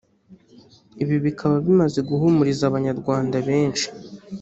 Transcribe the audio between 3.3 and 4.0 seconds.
benshi